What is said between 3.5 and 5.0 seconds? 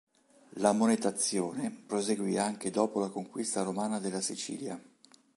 romana della Sicilia.